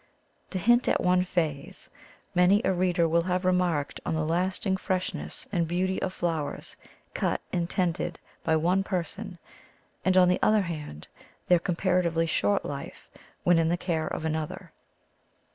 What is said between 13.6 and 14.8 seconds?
the care of an other.